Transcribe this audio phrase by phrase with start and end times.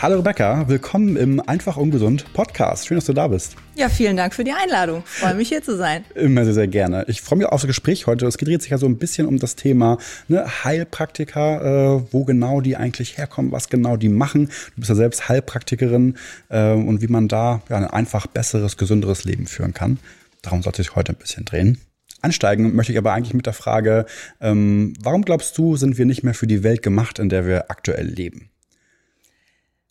[0.00, 2.86] Hallo Rebecca, willkommen im Einfach Ungesund Podcast.
[2.86, 3.56] Schön, dass du da bist.
[3.74, 5.02] Ja, vielen Dank für die Einladung.
[5.04, 6.04] Freue mich hier zu sein.
[6.14, 7.04] Immer sehr, sehr gerne.
[7.08, 8.24] Ich freue mich auf das Gespräch heute.
[8.26, 9.98] Es dreht sich ja so ein bisschen um das Thema
[10.28, 14.50] ne, Heilpraktiker, äh, wo genau die eigentlich herkommen, was genau die machen.
[14.76, 16.16] Du bist ja selbst Heilpraktikerin
[16.48, 19.98] äh, und wie man da ja, ein einfach besseres, gesünderes Leben führen kann.
[20.42, 21.80] Darum sollte ich heute ein bisschen drehen.
[22.22, 24.06] Ansteigen möchte ich aber eigentlich mit der Frage,
[24.40, 27.68] ähm, warum glaubst du, sind wir nicht mehr für die Welt gemacht, in der wir
[27.72, 28.50] aktuell leben?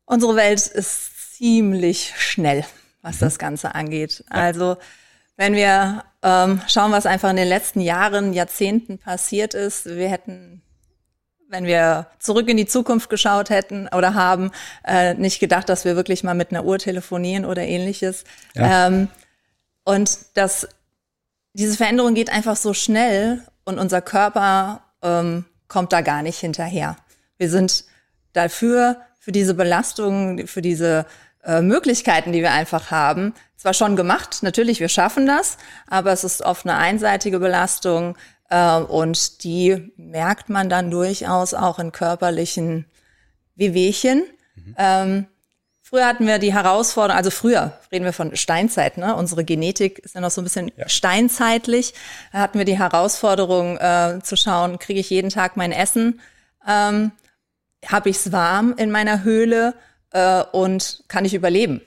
[0.07, 2.65] Unsere Welt ist ziemlich schnell,
[3.03, 3.25] was mhm.
[3.25, 4.23] das Ganze angeht.
[4.29, 4.41] Ja.
[4.41, 4.77] Also
[5.35, 10.63] wenn wir ähm, schauen, was einfach in den letzten Jahren, Jahrzehnten passiert ist, wir hätten
[11.49, 14.51] wenn wir zurück in die Zukunft geschaut hätten oder haben,
[14.83, 18.25] äh, nicht gedacht, dass wir wirklich mal mit einer Uhr telefonieren oder ähnliches.
[18.53, 18.87] Ja.
[18.87, 19.07] Ähm,
[19.85, 20.67] und das,
[21.53, 26.97] diese Veränderung geht einfach so schnell und unser Körper ähm, kommt da gar nicht hinterher.
[27.37, 27.85] Wir sind
[28.33, 31.05] dafür für diese Belastungen, für diese
[31.43, 36.23] äh, Möglichkeiten, die wir einfach haben, zwar schon gemacht, natürlich, wir schaffen das, aber es
[36.23, 38.17] ist oft eine einseitige Belastung
[38.49, 42.85] äh, und die merkt man dann durchaus auch in körperlichen
[43.55, 44.23] Wehwehchen.
[44.55, 44.75] Mhm.
[44.77, 45.27] Ähm,
[45.81, 49.15] Früher hatten wir die Herausforderung, also früher reden wir von Steinzeit, ne?
[49.15, 50.87] Unsere Genetik ist ja noch so ein bisschen ja.
[50.89, 51.93] steinzeitlich.
[52.33, 56.19] Da hatten wir die Herausforderung äh, zu schauen, kriege ich jeden Tag mein Essen?
[56.67, 57.13] Ähm,
[57.87, 59.73] habe ich es warm in meiner Höhle
[60.11, 61.81] äh, und kann ich überleben.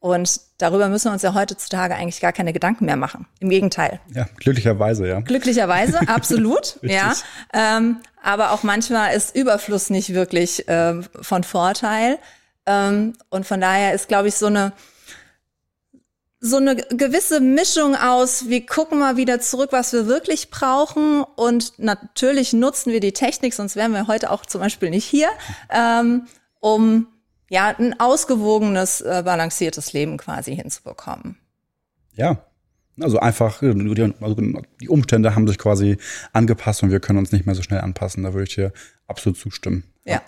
[0.00, 3.26] Und darüber müssen wir uns ja heutzutage eigentlich gar keine Gedanken mehr machen.
[3.40, 4.00] Im Gegenteil.
[4.14, 5.20] Ja, glücklicherweise, ja.
[5.20, 6.78] Glücklicherweise, absolut.
[6.82, 7.14] ja.
[7.52, 12.18] Ähm, aber auch manchmal ist Überfluss nicht wirklich äh, von Vorteil.
[12.66, 14.72] Ähm, und von daher ist, glaube ich, so eine
[16.40, 21.78] so eine gewisse Mischung aus, wir gucken mal wieder zurück, was wir wirklich brauchen und
[21.78, 25.28] natürlich nutzen wir die Technik, sonst wären wir heute auch zum Beispiel nicht hier,
[25.70, 26.26] ähm,
[26.60, 27.08] um
[27.50, 31.38] ja ein ausgewogenes, äh, balanciertes Leben quasi hinzubekommen.
[32.12, 32.44] Ja,
[33.00, 33.74] also einfach, äh,
[34.20, 34.34] also
[34.80, 35.98] die Umstände haben sich quasi
[36.32, 38.22] angepasst und wir können uns nicht mehr so schnell anpassen.
[38.22, 38.72] Da würde ich dir
[39.06, 39.84] absolut zustimmen.
[40.04, 40.20] Ja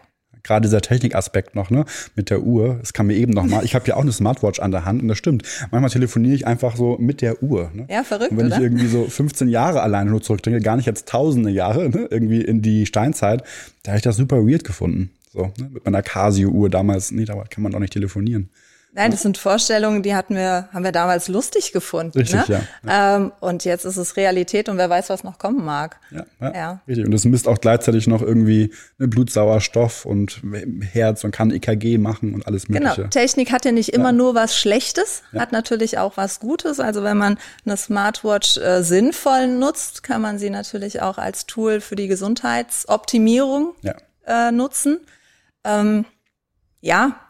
[0.43, 1.85] gerade dieser Technikaspekt noch, ne,
[2.17, 2.79] mit der Uhr.
[2.83, 3.65] Es kam mir eben noch mal.
[3.65, 5.43] Ich habe ja auch eine Smartwatch an der Hand und das stimmt.
[5.71, 7.71] Manchmal telefoniere ich einfach so mit der Uhr.
[7.75, 7.87] Ne?
[7.91, 8.31] Ja, verrückt.
[8.31, 8.57] Und wenn oder?
[8.57, 12.41] ich irgendwie so 15 Jahre alleine nur zurückdenke, gar nicht jetzt tausende Jahre, ne, irgendwie
[12.41, 13.45] in die Steinzeit,
[13.83, 15.11] da habe ich das super weird gefunden.
[15.33, 18.51] So, ne, mit meiner Casio-Uhr damals, nee, da kann man doch nicht telefonieren.
[18.93, 22.19] Nein, das sind Vorstellungen, die hatten wir, haben wir damals lustig gefunden.
[22.19, 22.67] Richtig, ne?
[22.85, 23.17] ja.
[23.17, 26.01] Ähm, und jetzt ist es Realität und wer weiß, was noch kommen mag.
[26.11, 26.81] Ja, ja, ja.
[26.89, 27.07] richtig.
[27.07, 30.43] Und es misst auch gleichzeitig noch irgendwie ne, Blutsauerstoff und
[30.93, 32.81] Herz und kann EKG machen und alles genau.
[32.81, 33.03] Mögliche.
[33.03, 33.11] Genau.
[33.11, 34.13] Technik hat ja nicht immer ja.
[34.13, 36.81] nur was Schlechtes, hat natürlich auch was Gutes.
[36.81, 41.81] Also wenn man eine Smartwatch äh, sinnvoll nutzt, kann man sie natürlich auch als Tool
[41.81, 43.75] für die Gesundheitsoptimierung
[44.27, 44.99] äh, nutzen.
[45.63, 46.07] Ähm,
[46.81, 47.21] ja,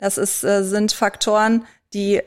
[0.00, 2.20] das ist, äh, sind Faktoren, die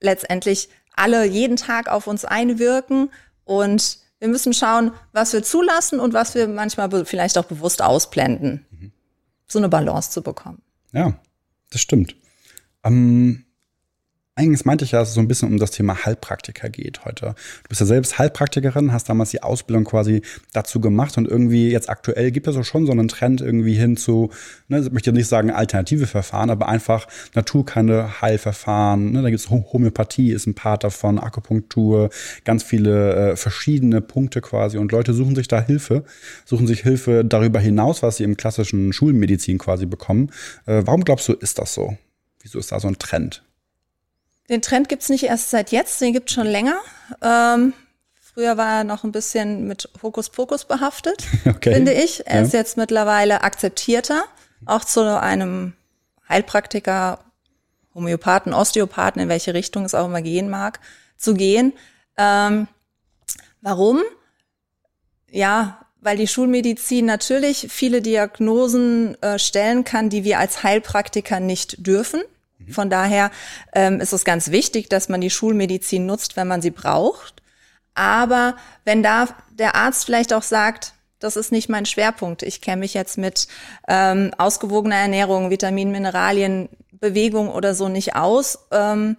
[0.00, 3.10] letztendlich alle jeden Tag auf uns einwirken
[3.44, 8.66] und wir müssen schauen, was wir zulassen und was wir manchmal vielleicht auch bewusst ausblenden,
[8.70, 8.92] mhm.
[9.46, 10.60] so eine Balance zu bekommen.
[10.92, 11.14] Ja,
[11.70, 12.16] das stimmt.
[12.84, 13.46] Ähm,
[14.40, 17.34] Eingangs meinte ich ja, dass es so ein bisschen um das Thema Heilpraktiker geht heute.
[17.62, 20.22] Du bist ja selbst Heilpraktikerin, hast damals die Ausbildung quasi
[20.54, 23.98] dazu gemacht und irgendwie jetzt aktuell gibt es so schon so einen Trend irgendwie hin
[23.98, 24.30] zu,
[24.68, 29.12] ne, ich möchte nicht sagen alternative Verfahren, aber einfach naturkerne Heilverfahren.
[29.12, 32.08] Ne, da gibt es Homöopathie, ist ein Part davon, Akupunktur,
[32.44, 36.04] ganz viele äh, verschiedene Punkte quasi und Leute suchen sich da Hilfe,
[36.46, 40.30] suchen sich Hilfe darüber hinaus, was sie im klassischen Schulmedizin quasi bekommen.
[40.64, 41.98] Äh, warum glaubst du, ist das so?
[42.42, 43.42] Wieso ist da so ein Trend?
[44.50, 46.80] Den Trend gibt's nicht erst seit jetzt, den gibt's schon länger.
[47.22, 47.72] Ähm,
[48.20, 51.72] früher war er noch ein bisschen mit Hokuspokus behaftet, okay.
[51.72, 52.26] finde ich.
[52.26, 52.42] Er ja.
[52.42, 54.24] ist jetzt mittlerweile akzeptierter,
[54.66, 55.74] auch zu einem
[56.28, 57.20] Heilpraktiker,
[57.94, 60.80] Homöopathen, Osteopathen, in welche Richtung es auch immer gehen mag,
[61.16, 61.72] zu gehen.
[62.16, 62.66] Ähm,
[63.60, 64.00] warum?
[65.30, 71.86] Ja, weil die Schulmedizin natürlich viele Diagnosen äh, stellen kann, die wir als Heilpraktiker nicht
[71.86, 72.22] dürfen.
[72.68, 73.30] Von daher
[73.74, 77.42] ähm, ist es ganz wichtig, dass man die Schulmedizin nutzt, wenn man sie braucht.
[77.94, 82.42] Aber wenn da der Arzt vielleicht auch sagt, das ist nicht mein Schwerpunkt.
[82.42, 83.46] Ich kenne mich jetzt mit
[83.88, 89.16] ähm, ausgewogener Ernährung, Vitaminen, Mineralien, Bewegung oder so nicht aus, ähm,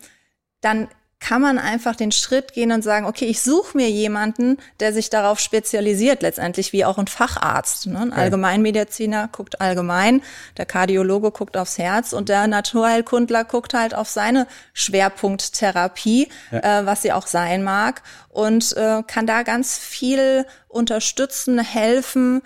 [0.62, 0.88] dann
[1.22, 5.12] kann man einfach den Schritt gehen und sagen, okay, ich suche mir jemanden, der sich
[5.12, 7.86] darauf spezialisiert, letztendlich wie auch ein Facharzt.
[7.86, 8.00] Ne?
[8.00, 8.14] Ein.
[8.14, 10.24] Allgemeinmediziner guckt allgemein,
[10.58, 16.80] der Kardiologe guckt aufs Herz und der Naturheilkundler guckt halt auf seine Schwerpunkttherapie, ja.
[16.80, 22.42] äh, was sie auch sein mag, und äh, kann da ganz viel unterstützen, helfen,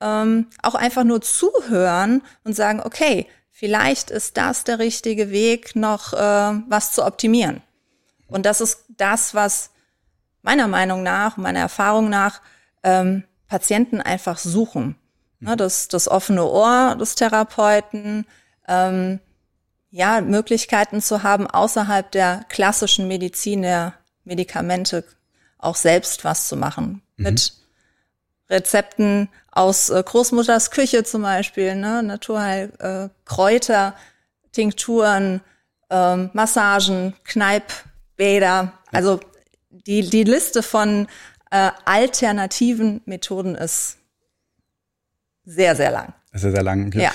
[0.00, 6.12] ähm, auch einfach nur zuhören und sagen, okay, vielleicht ist das der richtige Weg, noch
[6.12, 6.16] äh,
[6.68, 7.60] was zu optimieren.
[8.30, 9.70] Und das ist das, was
[10.42, 12.40] meiner Meinung nach, meiner Erfahrung nach,
[12.82, 14.96] ähm, Patienten einfach suchen.
[15.40, 18.26] Ne, das, das offene Ohr des Therapeuten,
[18.68, 19.20] ähm,
[19.90, 23.94] ja, Möglichkeiten zu haben, außerhalb der klassischen Medizin, der
[24.24, 25.04] Medikamente
[25.58, 27.02] auch selbst was zu machen.
[27.16, 27.24] Mhm.
[27.24, 27.54] Mit
[28.50, 32.02] Rezepten aus äh, Großmutters Küche zum Beispiel, ne?
[32.02, 33.94] Naturheil, äh, Kräuter,
[34.52, 35.40] Tinkturen,
[35.88, 37.14] ähm, Massagen,
[38.20, 38.72] Kneippbäder.
[38.92, 39.20] Also
[39.70, 41.08] die, die Liste von
[41.50, 43.96] äh, alternativen Methoden ist
[45.44, 46.12] sehr, sehr lang.
[46.32, 46.88] Sehr, sehr lang.
[46.88, 47.02] Okay.
[47.02, 47.12] Ja.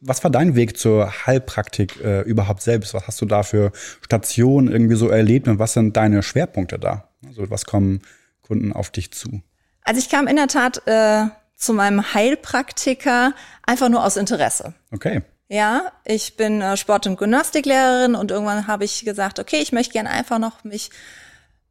[0.00, 2.94] Was war dein Weg zur Heilpraktik äh, überhaupt selbst?
[2.94, 3.70] Was hast du da für
[4.02, 7.08] Stationen irgendwie so erlebt und was sind deine Schwerpunkte da?
[7.24, 8.02] Also was kommen
[8.42, 9.40] Kunden auf dich zu?
[9.82, 14.74] Also ich kam in der Tat äh, zu meinem Heilpraktiker einfach nur aus Interesse.
[14.90, 15.22] Okay.
[15.48, 19.92] Ja, ich bin äh, Sport- und Gymnastiklehrerin und irgendwann habe ich gesagt, okay, ich möchte
[19.92, 20.90] gerne einfach noch mich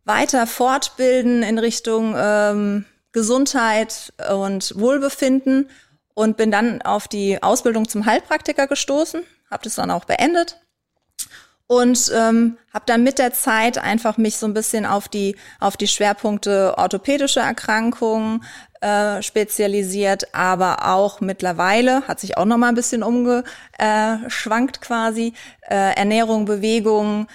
[0.06, 5.70] weiter fortbilden in Richtung ähm, Gesundheit und Wohlbefinden
[6.14, 10.65] und bin dann auf die Ausbildung zum Heilpraktiker gestoßen, habe das dann auch beendet
[11.68, 15.78] und ähm, habe dann mit der Zeit einfach mich so ein bisschen auf die auf
[15.78, 18.44] die Schwerpunkte orthopädische Erkrankungen
[18.82, 25.96] äh, spezialisiert, aber auch mittlerweile hat sich auch noch mal ein bisschen umgeschwankt quasi äh,
[25.96, 27.28] Ernährung, Bewegung,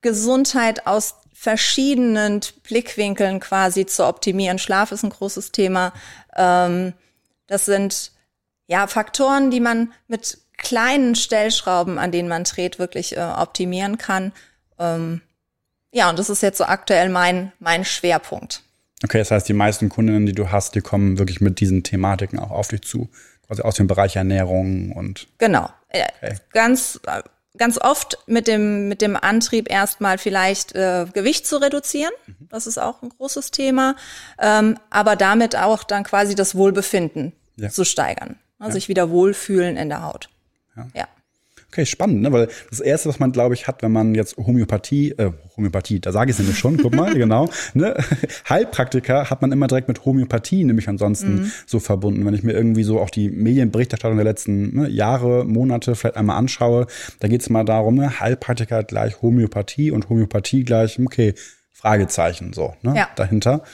[0.00, 4.58] Gesundheit aus verschiedenen Blickwinkeln quasi zu optimieren.
[4.58, 5.92] Schlaf ist ein großes Thema.
[6.36, 6.94] Ähm,
[7.46, 8.12] das sind
[8.66, 14.32] ja Faktoren, die man mit kleinen Stellschrauben, an denen man dreht, wirklich äh, optimieren kann.
[14.78, 15.20] Ähm,
[15.92, 18.62] ja, und das ist jetzt so aktuell mein, mein Schwerpunkt.
[19.04, 22.38] Okay, das heißt, die meisten Kundinnen, die du hast, die kommen wirklich mit diesen Thematiken
[22.38, 23.08] auch auf dich zu,
[23.46, 25.28] quasi aus dem Bereich Ernährung und.
[25.38, 25.68] Genau.
[25.88, 26.36] Äh, okay.
[26.52, 27.00] Ganz,
[27.56, 32.12] ganz oft mit dem, mit dem Antrieb erstmal vielleicht äh, Gewicht zu reduzieren.
[32.26, 32.48] Mhm.
[32.50, 33.96] Das ist auch ein großes Thema.
[34.38, 37.68] Ähm, aber damit auch dann quasi das Wohlbefinden ja.
[37.68, 38.36] zu steigern.
[38.58, 38.74] Also ja.
[38.74, 40.30] sich wieder wohlfühlen in der Haut.
[40.76, 40.86] Ja.
[40.94, 41.08] ja.
[41.72, 42.32] Okay, spannend, ne?
[42.32, 46.12] weil das Erste, was man, glaube ich, hat, wenn man jetzt Homöopathie, äh, Homöopathie, da
[46.12, 47.94] sage ich es nämlich schon, guck mal, genau, ne?
[48.48, 51.52] Heilpraktiker hat man immer direkt mit Homöopathie nämlich ansonsten mhm.
[51.66, 52.24] so verbunden.
[52.24, 56.38] Wenn ich mir irgendwie so auch die Medienberichterstattung der letzten ne, Jahre, Monate vielleicht einmal
[56.38, 56.86] anschaue,
[57.20, 58.20] da geht es mal darum, ne?
[58.20, 61.34] Heilpraktiker gleich Homöopathie und Homöopathie gleich, okay,
[61.72, 62.94] Fragezeichen so ne?
[62.96, 63.08] Ja.
[63.16, 63.64] dahinter.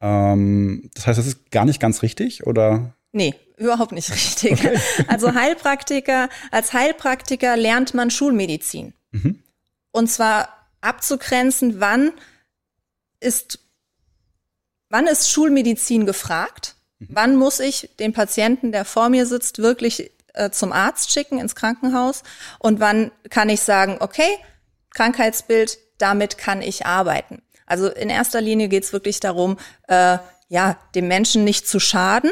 [0.00, 2.94] Ähm, das heißt, das ist gar nicht ganz richtig, oder?
[3.12, 4.52] Nee, überhaupt nicht richtig.
[4.52, 4.78] Okay.
[5.06, 8.94] Also Heilpraktiker, als Heilpraktiker lernt man Schulmedizin.
[9.10, 9.42] Mhm.
[9.90, 10.48] Und zwar
[10.80, 12.12] abzugrenzen, wann
[13.20, 13.60] ist,
[14.88, 16.74] wann ist Schulmedizin gefragt?
[16.98, 17.08] Mhm.
[17.10, 21.54] Wann muss ich den Patienten, der vor mir sitzt, wirklich äh, zum Arzt schicken, ins
[21.54, 22.22] Krankenhaus?
[22.58, 24.38] Und wann kann ich sagen, okay,
[24.90, 27.42] Krankheitsbild, damit kann ich arbeiten?
[27.66, 30.18] Also in erster Linie geht es wirklich darum, äh,
[30.48, 32.30] ja, dem Menschen nicht zu schaden,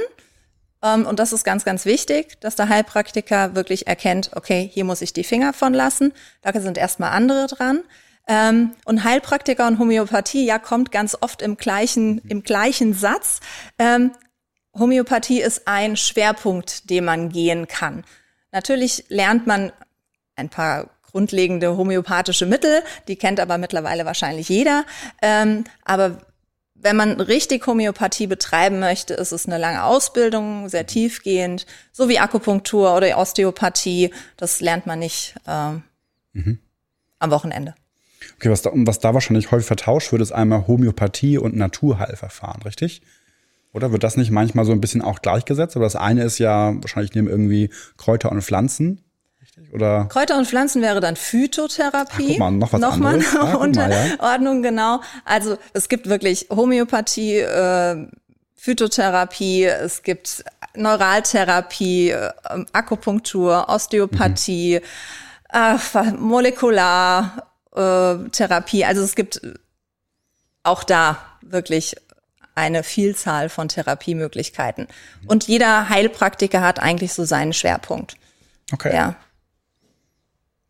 [0.82, 5.12] und das ist ganz, ganz wichtig, dass der Heilpraktiker wirklich erkennt, okay, hier muss ich
[5.12, 6.12] die Finger von lassen.
[6.43, 7.82] Da sind erstmal andere dran.
[8.27, 13.41] Ähm, und Heilpraktiker und Homöopathie, ja, kommt ganz oft im gleichen, im gleichen Satz.
[13.79, 14.13] Ähm,
[14.79, 18.05] Homöopathie ist ein Schwerpunkt, den man gehen kann.
[18.53, 19.72] Natürlich lernt man
[20.37, 24.84] ein paar grundlegende homöopathische Mittel, die kennt aber mittlerweile wahrscheinlich jeder.
[25.20, 26.19] Ähm, aber
[26.82, 32.19] wenn man richtig Homöopathie betreiben möchte, ist es eine lange Ausbildung, sehr tiefgehend, so wie
[32.19, 34.13] Akupunktur oder Osteopathie.
[34.37, 35.72] Das lernt man nicht äh,
[36.32, 36.58] mhm.
[37.19, 37.75] am Wochenende.
[38.37, 43.03] Okay, was da, was da wahrscheinlich häufig vertauscht wird, ist einmal Homöopathie und Naturheilverfahren, richtig?
[43.72, 45.77] Oder wird das nicht manchmal so ein bisschen auch gleichgesetzt?
[45.77, 49.05] Aber das eine ist ja wahrscheinlich neben irgendwie Kräuter und Pflanzen
[49.41, 49.73] richtig?
[49.73, 50.05] Oder?
[50.06, 52.25] Kräuter und Pflanzen wäre dann Phytotherapie.
[52.25, 53.37] Ach, guck mal, noch was Nochmal anderes.
[53.37, 54.70] eine ah, Unterordnung, ja.
[54.70, 55.01] genau.
[55.25, 58.06] Also es gibt wirklich Homöopathie, äh,
[58.55, 60.44] Phytotherapie, es gibt
[60.75, 62.31] Neuraltherapie, äh,
[62.73, 64.81] Akupunktur, Osteopathie,
[65.53, 65.56] mhm.
[65.59, 65.79] äh,
[66.13, 68.85] Molekulartherapie.
[68.85, 69.41] Also es gibt
[70.63, 71.97] auch da wirklich
[72.55, 74.89] eine Vielzahl von Therapiemöglichkeiten.
[75.27, 78.17] Und jeder Heilpraktiker hat eigentlich so seinen Schwerpunkt.
[78.73, 78.94] Okay.
[78.94, 79.17] Ja.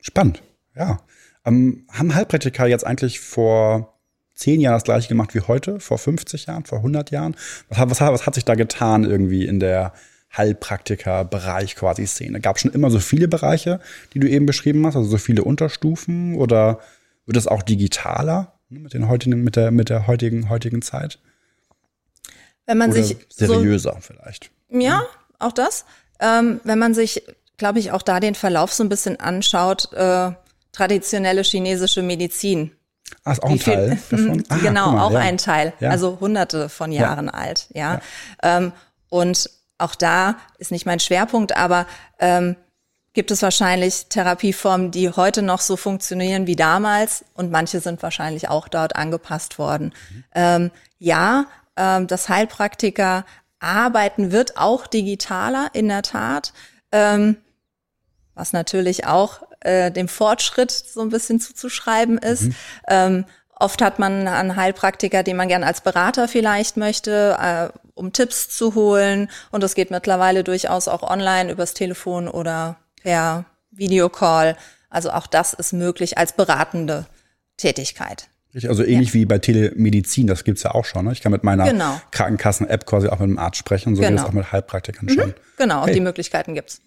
[0.01, 0.43] Spannend,
[0.75, 1.01] ja.
[1.45, 3.99] Ähm, haben Heilpraktiker jetzt eigentlich vor
[4.35, 7.37] zehn Jahren das gleiche gemacht wie heute, vor 50 Jahren, vor 100 Jahren?
[7.69, 9.93] Was, was, was hat sich da getan irgendwie in der
[10.37, 12.41] Heilpraktiker-Bereich quasi Szene?
[12.41, 13.81] Gab es schon immer so viele Bereiche,
[14.15, 16.81] die du eben beschrieben hast, also so viele Unterstufen oder
[17.27, 21.19] wird es auch digitaler mit den heutigen, mit der, mit der heutigen, heutigen Zeit?
[22.67, 24.51] Wenn man oder sich seriöser so, vielleicht.
[24.71, 25.03] Ja,
[25.39, 25.85] auch das.
[26.21, 27.23] Ähm, wenn man sich
[27.61, 30.33] glaube ich, auch da den Verlauf so ein bisschen anschaut, äh,
[30.73, 32.73] traditionelle chinesische Medizin.
[33.25, 34.45] Ah, ist auch ein viel- Teil davon?
[34.49, 35.19] Ah, genau, mal, auch ja.
[35.21, 35.73] ein Teil.
[35.79, 35.91] Ja.
[35.91, 38.01] Also hunderte von Jahren alt, ja.
[38.43, 38.73] Ähm,
[39.09, 41.87] und auch da ist nicht mein Schwerpunkt, aber
[42.19, 42.57] ähm,
[43.13, 48.49] gibt es wahrscheinlich Therapieformen, die heute noch so funktionieren wie damals und manche sind wahrscheinlich
[48.49, 49.93] auch dort angepasst worden.
[50.35, 53.25] Ähm, ja, ähm, das Heilpraktiker
[53.59, 56.53] arbeiten wird auch digitaler in der Tat.
[56.93, 57.37] Ähm,
[58.35, 62.49] was natürlich auch äh, dem Fortschritt so ein bisschen zuzuschreiben ist.
[62.89, 63.25] Ähm,
[63.57, 68.49] oft hat man einen Heilpraktiker, den man gern als Berater vielleicht möchte, äh, um Tipps
[68.49, 69.29] zu holen.
[69.51, 74.57] Und das geht mittlerweile durchaus auch online übers Telefon oder per Videocall.
[74.89, 77.07] Also auch das ist möglich als beratende
[77.57, 78.29] Tätigkeit.
[78.67, 81.05] Also ähnlich wie bei Telemedizin, das gibt's ja auch schon.
[81.05, 81.13] Ne?
[81.13, 82.01] Ich kann mit meiner Genau.
[82.11, 84.23] Krankenkassen-App quasi auch mit dem Arzt sprechen so Genau.
[84.23, 85.35] es auch mit Heilpraktikern schon.
[85.57, 85.93] Genau, Okay.
[85.93, 86.81] die Möglichkeiten gibt's.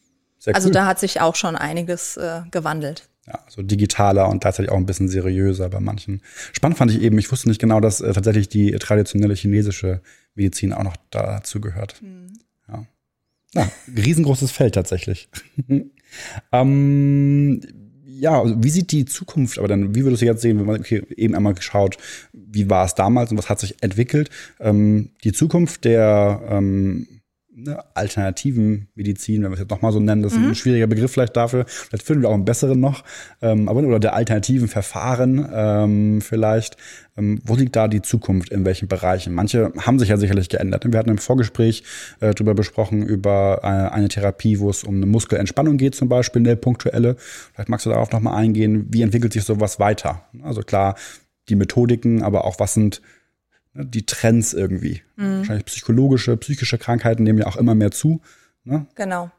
[0.44, 0.74] Sehr Also cool.
[0.74, 3.08] da hat sich auch schon einiges äh, gewandelt.
[3.26, 6.22] Ja, so digitaler und tatsächlich auch ein bisschen seriöser bei manchen.
[6.52, 10.02] Spannend fand ich eben, ich wusste nicht genau, dass äh, tatsächlich die traditionelle chinesische
[10.36, 12.02] Medizin auch noch dazu gehört.
[12.68, 12.86] Ja.
[13.54, 15.30] ja, riesengroßes Feld tatsächlich.
[16.52, 17.62] ähm,
[18.06, 20.82] ja, also wie sieht die Zukunft aber dann, wie würdest du jetzt sehen, wenn man
[20.82, 21.98] okay, eben einmal geschaut,
[22.34, 24.30] wie war es damals und was hat sich entwickelt?
[24.60, 27.22] Ähm, die Zukunft der ähm,
[27.56, 31.12] ne, alternativen Medizin, wenn wir es jetzt nochmal so nennen, das ist ein schwieriger Begriff
[31.12, 31.66] vielleicht dafür.
[31.68, 33.04] Vielleicht finden wir auch einen besseren noch.
[33.42, 36.78] Ähm, aber oder der alternativen Verfahren ähm, vielleicht.
[37.16, 38.50] Ähm, wo liegt da die Zukunft?
[38.50, 39.34] In welchen Bereichen?
[39.34, 40.86] Manche haben sich ja sicherlich geändert.
[40.92, 41.84] Wir hatten im Vorgespräch
[42.20, 46.42] äh, darüber besprochen, über äh, eine Therapie, wo es um eine Muskelentspannung geht, zum Beispiel,
[46.42, 47.16] eine punktuelle.
[47.18, 48.88] Vielleicht magst du darauf nochmal eingehen.
[48.90, 50.24] Wie entwickelt sich sowas weiter?
[50.42, 50.96] Also klar,
[51.50, 53.02] die Methodiken, aber auch was sind
[53.74, 55.02] ne, die Trends irgendwie.
[55.16, 58.22] Wahrscheinlich psychologische, psychische Krankheiten nehmen ja auch immer mehr zu.
[58.64, 58.86] Ne?
[58.96, 59.30] Genau.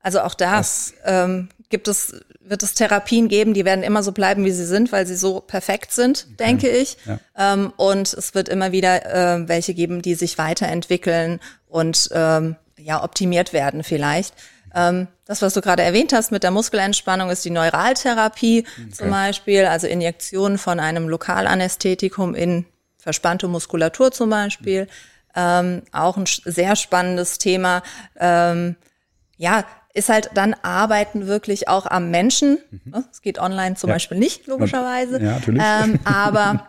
[0.00, 4.10] Also auch da Das- ähm, gibt es, wird es Therapien geben, die werden immer so
[4.12, 6.96] bleiben, wie sie sind, weil sie so perfekt sind, denke ich.
[7.36, 9.04] Ähm, und es wird immer wieder
[9.42, 14.34] äh, welche geben, die sich weiterentwickeln und ähm, ja optimiert werden vielleicht.
[14.74, 19.66] Ähm, das, was du gerade erwähnt hast mit der Muskelentspannung, ist die Neuraltherapie zum Beispiel,
[19.66, 22.64] also Injektion von einem Lokalanästhetikum in
[23.00, 24.86] verspannte Muskulatur zum Beispiel.
[25.34, 27.82] Ähm, auch ein sehr spannendes Thema.
[28.18, 28.76] Ähm,
[29.36, 29.64] ja,
[29.94, 32.58] ist halt dann Arbeiten wirklich auch am Menschen.
[32.84, 33.04] Ne?
[33.10, 33.94] Es geht online zum Ja.
[33.94, 35.20] Beispiel nicht, logischerweise.
[35.20, 35.62] Ja, natürlich.
[35.64, 36.68] Ähm, aber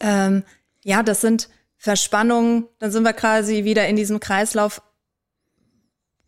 [0.00, 0.44] ähm,
[0.84, 4.82] ja, das sind Verspannungen, dann sind wir quasi wieder in diesem Kreislauf.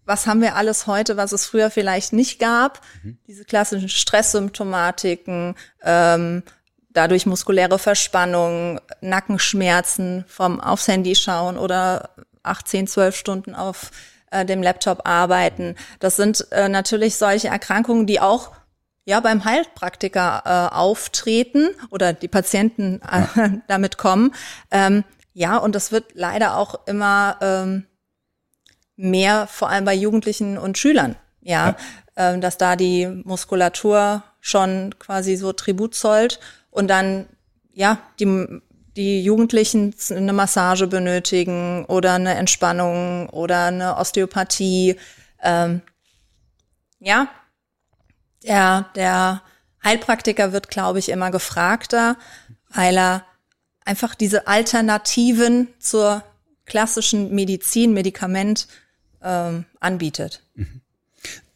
[0.04, 2.80] Was haben wir alles heute, was es früher vielleicht nicht gab?
[3.26, 6.42] Diese klassischen Stresssymptomatiken, ähm,
[7.00, 12.11] dadurch muskuläre Verspannung, Nackenschmerzen vom aufs Handy schauen oder
[12.42, 13.90] 18, 12 Stunden auf
[14.30, 15.76] äh, dem Laptop arbeiten.
[15.99, 18.50] Das sind äh, natürlich solche Erkrankungen, die auch
[19.07, 24.35] ja beim Heilpraktiker äh, auftreten oder die Patienten äh, damit kommen.
[24.71, 27.87] Ähm, ja, und das wird leider auch immer ähm,
[28.97, 31.76] mehr, vor allem bei Jugendlichen und Schülern, ja,
[32.21, 36.38] Ähm, dass da die Muskulatur schon quasi so Tribut zollt
[36.71, 37.27] und dann,
[37.73, 38.61] ja, die,
[38.97, 44.97] die Jugendlichen eine Massage benötigen oder eine Entspannung oder eine Osteopathie.
[45.43, 45.83] Ähm,
[46.99, 47.29] ja,
[48.43, 49.43] der, der
[49.83, 52.17] Heilpraktiker wird, glaube ich, immer gefragter,
[52.69, 53.25] weil er
[53.85, 56.23] einfach diese Alternativen zur
[56.67, 58.69] klassischen Medizin, Medikament
[59.23, 60.43] ähm, anbietet.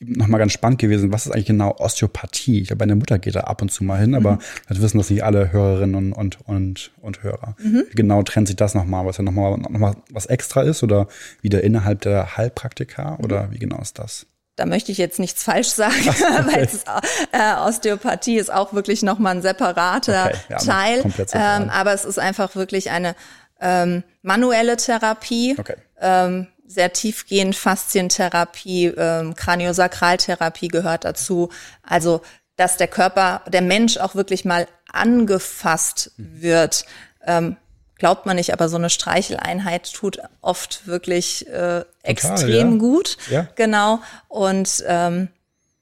[0.06, 2.61] Nochmal ganz spannend gewesen, was ist eigentlich genau Osteopathie?
[2.61, 5.11] Ich glaube, meine Mutter geht da ab und zu mal hin, aber das wissen das
[5.11, 7.56] nicht alle Hörerinnen und, und, und, und Hörer.
[7.58, 9.06] Wie genau trennt sich das nochmal?
[9.06, 11.08] Was ja nochmal noch mal was extra ist oder
[11.42, 14.26] wieder innerhalb der Heilpraktika oder wie genau ist das?
[14.56, 15.94] Da möchte ich jetzt nichts falsch sagen,
[16.52, 16.84] weil es,
[17.32, 21.04] äh, Osteopathie ist auch wirklich nochmal ein separater Okay, ja, Teil.
[21.32, 23.16] Ähm, aber es ist einfach wirklich eine
[23.61, 25.56] ähm, manuelle Therapie.
[25.58, 25.75] Okay.
[26.00, 31.50] ähm, sehr tiefgehend Faszientherapie, ähm, Kraniosakraltherapie gehört dazu.
[31.83, 32.23] Also,
[32.56, 36.85] dass der Körper, der Mensch auch wirklich mal angefasst wird.
[37.26, 37.56] Ähm,
[37.97, 42.78] glaubt man nicht, aber so eine Streicheleinheit tut oft wirklich äh, extrem ja.
[42.78, 43.16] gut.
[43.30, 43.49] Ja.
[43.56, 44.00] Genau.
[44.28, 45.28] Und ähm,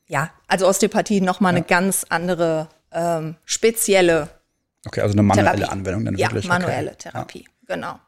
[0.08, 4.28] ja, also Osteopathie nochmal eine ganz andere ähm, spezielle
[4.86, 5.72] Okay, also eine manuelle Therapie.
[5.72, 6.48] Anwendung dann ja, wirklich.
[6.48, 6.98] manuelle okay.
[6.98, 7.48] Therapie.
[7.66, 7.98] Genau.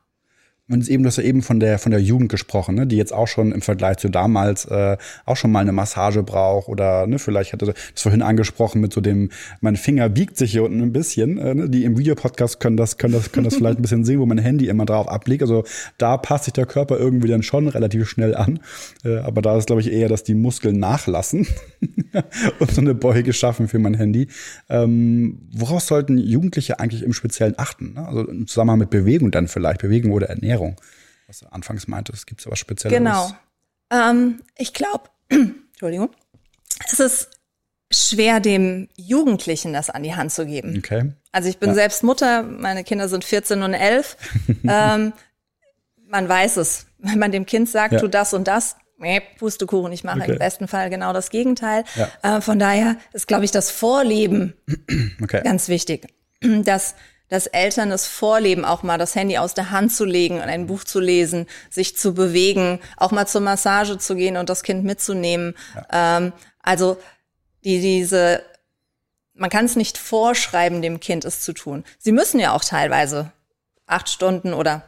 [0.71, 3.13] Und eben, du hast ja eben von der, von der Jugend gesprochen, ne, die jetzt
[3.13, 7.19] auch schon im Vergleich zu damals äh, auch schon mal eine Massage braucht oder ne,
[7.19, 9.29] vielleicht hatte das vorhin angesprochen mit so dem,
[9.61, 11.37] mein Finger biegt sich hier unten ein bisschen.
[11.37, 14.21] Äh, ne, die im Videopodcast können das, können das, können das vielleicht ein bisschen sehen,
[14.21, 15.43] wo mein Handy immer drauf abliegt.
[15.43, 15.65] Also
[15.99, 18.61] da passt sich der Körper irgendwie dann schon relativ schnell an.
[19.05, 21.47] Äh, aber da ist, glaube ich, eher, dass die Muskeln nachlassen
[22.59, 24.29] und so eine Beuge schaffen für mein Handy.
[24.71, 27.93] Ähm, woraus sollten Jugendliche eigentlich im Speziellen achten?
[27.93, 28.09] Ne?
[28.09, 30.54] Also im Zusammenhang mit Bewegung dann vielleicht, Bewegung oder Ernährung.
[30.55, 30.77] Ernährung,
[31.27, 32.27] was du anfangs meintest.
[32.27, 32.97] Gibt es was Spezielles?
[32.97, 33.31] Genau.
[33.91, 36.11] Ähm, ich glaube, Entschuldigung,
[36.91, 37.31] es ist
[37.91, 40.77] schwer, dem Jugendlichen das an die Hand zu geben.
[40.79, 41.13] Okay.
[41.33, 41.75] Also ich bin ja.
[41.75, 44.17] selbst Mutter, meine Kinder sind 14 und 11.
[44.69, 45.13] ähm,
[46.07, 46.87] man weiß es.
[46.99, 48.01] Wenn man dem Kind sagt, ja.
[48.01, 48.77] tu das und das,
[49.39, 50.33] Pustekuchen, ich mache okay.
[50.33, 51.85] im besten Fall genau das Gegenteil.
[51.95, 52.39] Ja.
[52.39, 54.55] Äh, von daher ist, glaube ich, das Vorleben
[55.23, 55.43] okay.
[55.45, 56.07] ganz wichtig.
[56.41, 56.95] Dass
[57.29, 60.67] dass Eltern es vorleben, auch mal das Handy aus der Hand zu legen und ein
[60.67, 64.85] Buch zu lesen, sich zu bewegen, auch mal zur Massage zu gehen und das Kind
[64.85, 65.55] mitzunehmen.
[65.75, 66.19] Ja.
[66.19, 66.99] Ähm, also
[67.65, 68.43] die, diese,
[69.35, 71.85] man kann es nicht vorschreiben, dem Kind es zu tun.
[71.99, 73.33] Sie müssen ja auch teilweise
[73.87, 74.83] acht Stunden oder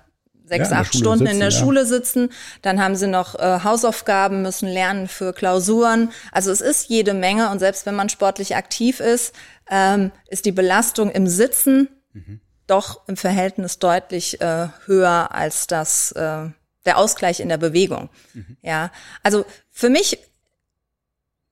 [0.44, 1.58] sechs, ja, acht Stunden sitzen, in der ja.
[1.58, 2.30] Schule sitzen.
[2.62, 6.12] Dann haben sie noch äh, Hausaufgaben, müssen lernen für Klausuren.
[6.32, 9.34] Also es ist jede Menge und selbst wenn man sportlich aktiv ist,
[9.70, 12.40] ähm, ist die Belastung im Sitzen mhm.
[12.66, 16.48] doch im Verhältnis deutlich äh, höher als das äh,
[16.84, 18.08] der Ausgleich in der Bewegung.
[18.34, 18.56] Mhm.
[18.62, 18.90] Ja,
[19.22, 20.18] also für mich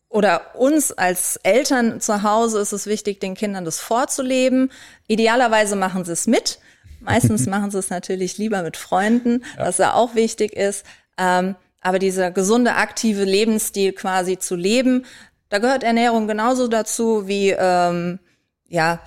[0.08, 4.70] oder uns als Eltern zu Hause ist es wichtig, den Kindern das vorzuleben.
[5.08, 6.60] Idealerweise machen sie es mit.
[7.00, 9.66] Meistens machen sie es natürlich lieber mit Freunden, ja.
[9.66, 10.86] was ja auch wichtig ist.
[11.18, 15.04] Ähm, aber dieser gesunde, aktive Lebensstil quasi zu leben,
[15.48, 18.20] da gehört Ernährung genauso dazu wie ähm,
[18.68, 19.00] ja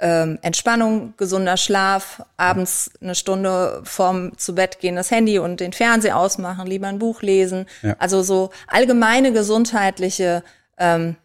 [0.00, 5.72] ähm, Entspannung, gesunder Schlaf, abends eine Stunde vorm zu Bett gehen das Handy und den
[5.72, 7.66] Fernseher ausmachen, lieber ein Buch lesen.
[7.82, 7.96] Ja.
[7.98, 10.44] Also so allgemeine gesundheitliche
[10.78, 11.16] ähm,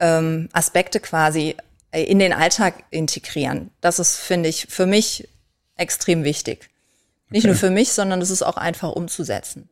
[0.00, 1.56] ähm, Aspekte quasi
[1.92, 3.70] in den Alltag integrieren.
[3.80, 5.28] Das ist, finde ich, für mich
[5.76, 6.68] extrem wichtig.
[7.30, 7.48] Nicht okay.
[7.48, 9.68] nur für mich, sondern es ist auch einfach umzusetzen.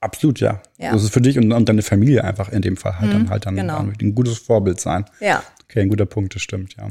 [0.00, 0.60] Absolut, ja.
[0.78, 0.92] ja.
[0.92, 3.30] Das ist für dich und, und deine Familie einfach in dem Fall halt mhm, dann
[3.30, 3.78] halt dann genau.
[3.78, 5.04] ein gutes Vorbild sein.
[5.20, 5.42] Ja.
[5.72, 6.88] Okay, ein guter Punkt, das stimmt, ja.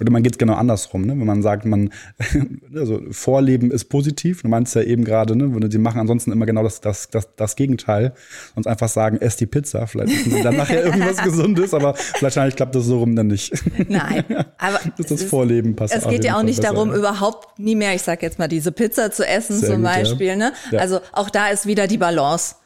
[0.00, 1.10] Oder man geht es genau andersrum, ne?
[1.10, 1.90] wenn man sagt, man,
[2.74, 6.64] also Vorleben ist positiv, du meinst ja eben gerade, ne, sie machen ansonsten immer genau
[6.64, 8.12] das, das, das, das Gegenteil
[8.56, 12.74] und einfach sagen, ess die Pizza, vielleicht ist dann nachher irgendwas Gesundes, aber wahrscheinlich klappt
[12.74, 13.52] das so rum dann nicht.
[13.88, 14.24] Nein,
[14.58, 15.94] aber das, das Vorleben passt.
[15.94, 16.96] Es geht ja auch nicht besser, darum, ja.
[16.96, 20.26] überhaupt nie mehr, ich sag jetzt mal, diese Pizza zu essen Sehr zum gut, Beispiel.
[20.26, 20.36] Ja.
[20.36, 20.52] Ne?
[20.72, 20.80] Ja.
[20.80, 22.56] Also auch da ist wieder die Balance.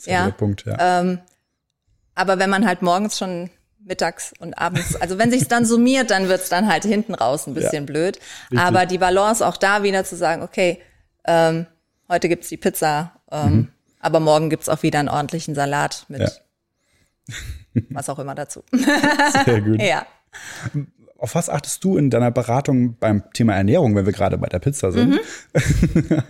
[0.00, 0.30] Sehr ja.
[0.30, 1.00] Punkt, ja.
[1.00, 1.18] Ähm,
[2.14, 3.50] aber wenn man halt morgens schon
[3.86, 4.96] mittags und abends.
[5.00, 8.18] Also wenn sich's dann summiert, dann wird's dann halt hinten raus ein bisschen ja, blöd.
[8.50, 8.58] Richtig.
[8.58, 10.80] Aber die Balance auch da wieder zu sagen, okay,
[11.24, 11.66] ähm,
[12.08, 13.68] heute gibt's die Pizza, ähm, mhm.
[14.00, 17.34] aber morgen gibt's auch wieder einen ordentlichen Salat mit ja.
[17.90, 18.62] was auch immer dazu.
[19.44, 19.80] Sehr gut.
[19.82, 20.06] ja.
[21.18, 24.58] Auf was achtest du in deiner Beratung beim Thema Ernährung, wenn wir gerade bei der
[24.58, 25.14] Pizza sind?
[25.14, 25.20] Mhm.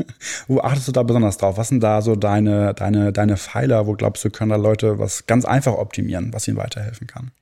[0.47, 1.57] wo achtest du da besonders drauf?
[1.57, 3.87] Was sind da so deine, deine, deine Pfeiler?
[3.89, 7.33] Wo glaubst du, können da Leute was ganz einfach optimieren, was ihnen weiterhelfen kann?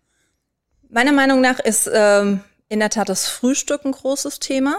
[0.94, 4.76] Meiner Meinung nach ist ähm, in der Tat das Frühstück ein großes Thema.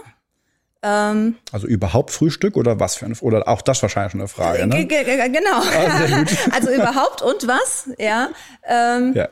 [0.81, 4.65] Ähm, also überhaupt Frühstück oder was für ein oder auch das wahrscheinlich schon eine Frage,
[4.65, 4.85] ne?
[4.85, 5.59] Genau.
[5.59, 6.23] Ah,
[6.53, 8.29] also überhaupt und was, ja.
[8.63, 9.27] Ähm, ja.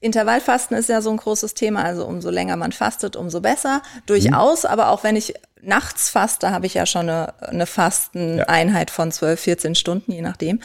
[0.00, 3.82] Intervallfasten ist ja so ein großes Thema, also umso länger man fastet, umso besser.
[4.06, 4.70] Durchaus, mhm.
[4.70, 9.38] aber auch wenn ich nachts faste, habe ich ja schon eine, eine Fasteneinheit von 12,
[9.38, 10.60] 14 Stunden, je nachdem.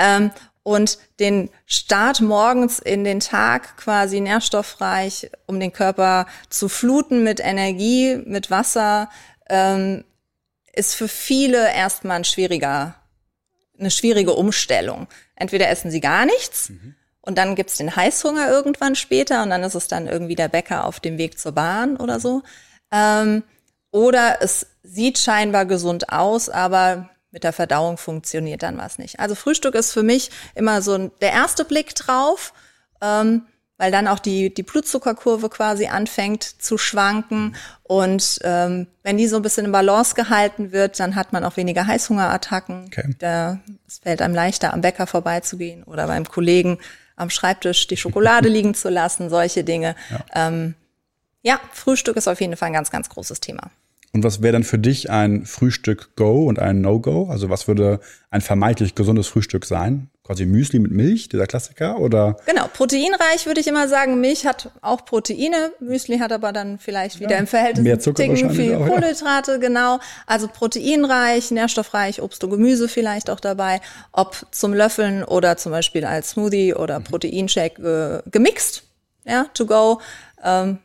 [0.00, 0.32] Ähm,
[0.66, 7.38] und den Start morgens in den Tag quasi nährstoffreich, um den Körper zu fluten mit
[7.38, 9.08] Energie, mit Wasser,
[9.48, 10.02] ähm,
[10.72, 12.96] ist für viele erstmal ein schwieriger,
[13.78, 15.06] eine schwierige Umstellung.
[15.36, 16.96] Entweder essen sie gar nichts mhm.
[17.20, 20.84] und dann gibt's den Heißhunger irgendwann später und dann ist es dann irgendwie der Bäcker
[20.84, 22.42] auf dem Weg zur Bahn oder so.
[22.90, 23.44] Ähm,
[23.92, 29.20] oder es sieht scheinbar gesund aus, aber mit der Verdauung funktioniert dann was nicht.
[29.20, 32.52] Also Frühstück ist für mich immer so der erste Blick drauf,
[33.02, 33.42] ähm,
[33.78, 37.54] weil dann auch die, die Blutzuckerkurve quasi anfängt zu schwanken.
[37.82, 41.58] Und ähm, wenn die so ein bisschen in Balance gehalten wird, dann hat man auch
[41.58, 42.86] weniger Heißhungerattacken.
[42.86, 43.14] Okay.
[43.18, 46.78] Da, es fällt einem leichter, am Bäcker vorbeizugehen oder beim Kollegen
[47.16, 49.94] am Schreibtisch die Schokolade liegen zu lassen, solche Dinge.
[50.10, 50.48] Ja.
[50.48, 50.74] Ähm,
[51.42, 53.70] ja, Frühstück ist auf jeden Fall ein ganz, ganz großes Thema.
[54.16, 57.28] Und was wäre dann für dich ein Frühstück Go und ein No-Go?
[57.28, 58.00] Also was würde
[58.30, 62.38] ein vermeintlich gesundes Frühstück sein, quasi Müsli mit Milch, dieser Klassiker, oder?
[62.46, 64.18] Genau, proteinreich würde ich immer sagen.
[64.18, 68.22] Milch hat auch Proteine, Müsli hat aber dann vielleicht wieder ja, im Verhältnis mehr Zucker
[68.22, 69.58] Ticken viel auch, Kohlenhydrate, ja.
[69.58, 69.98] genau.
[70.26, 76.06] Also proteinreich, nährstoffreich, Obst und Gemüse vielleicht auch dabei, ob zum Löffeln oder zum Beispiel
[76.06, 77.00] als Smoothie oder.
[77.00, 78.84] Proteinshake äh, gemixt,
[79.26, 80.00] ja, to go.
[80.42, 80.78] Ähm,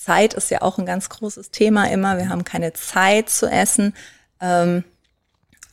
[0.00, 2.16] Zeit ist ja auch ein ganz großes Thema immer.
[2.16, 3.94] Wir haben keine Zeit zu essen.
[4.40, 4.84] Ähm,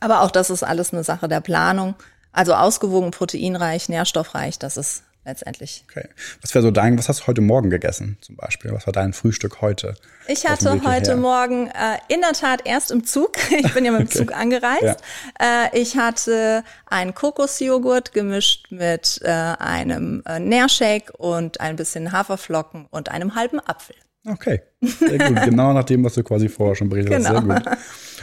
[0.00, 1.94] aber auch das ist alles eine Sache der Planung.
[2.30, 5.84] Also ausgewogen, proteinreich, nährstoffreich, das ist letztendlich.
[5.88, 6.08] Okay.
[6.40, 8.72] Was wäre so dein, was hast du heute Morgen gegessen zum Beispiel?
[8.72, 9.94] Was war dein Frühstück heute?
[10.26, 11.16] Ich hatte heute her?
[11.16, 14.18] Morgen äh, in der Tat erst im Zug, ich bin ja mit dem okay.
[14.18, 15.02] Zug angereist,
[15.40, 15.66] ja.
[15.66, 22.86] äh, ich hatte einen Kokosjoghurt gemischt mit äh, einem äh, Nährshake und ein bisschen Haferflocken
[22.90, 23.96] und einem halben Apfel.
[24.26, 25.42] Okay, sehr gut.
[25.44, 27.40] genau nach dem, was du quasi vorher schon berichtet hast.
[27.40, 27.54] Genau.
[27.54, 27.78] Sehr gut.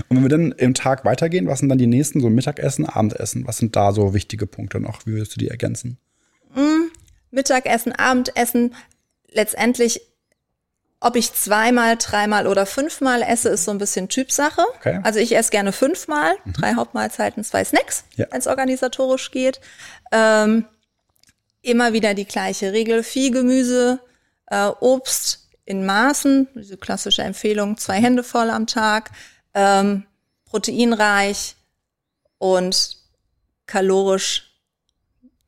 [0.10, 3.48] Und wenn wir dann im Tag weitergehen, was sind dann die nächsten, so Mittagessen, Abendessen?
[3.48, 5.06] Was sind da so wichtige Punkte noch?
[5.06, 5.98] Wie würdest du die ergänzen?
[6.54, 6.85] Mm,
[7.36, 8.76] Mittagessen, Abendessen,
[9.30, 10.02] letztendlich,
[11.00, 14.64] ob ich zweimal, dreimal oder fünfmal esse, ist so ein bisschen Typsache.
[14.78, 15.00] Okay.
[15.04, 16.54] Also ich esse gerne fünfmal, mhm.
[16.54, 18.26] drei Hauptmahlzeiten, zwei Snacks, ja.
[18.32, 19.60] wenn es organisatorisch geht.
[20.12, 20.66] Ähm,
[21.62, 24.00] immer wieder die gleiche Regel, viel Gemüse,
[24.48, 29.12] äh, Obst, in Maßen, diese klassische Empfehlung, zwei Hände voll am Tag,
[29.54, 30.06] ähm,
[30.46, 31.56] proteinreich
[32.38, 32.98] und
[33.66, 34.54] kalorisch